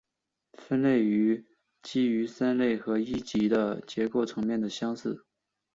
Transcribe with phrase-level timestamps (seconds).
[0.53, 1.45] 分类
[1.83, 5.23] 基于三级的和一级的结构层面的相似性。